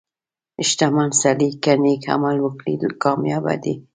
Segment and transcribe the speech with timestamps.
[0.67, 3.73] •شتمن سړی که نیک عمل ولري، کامیابه دی.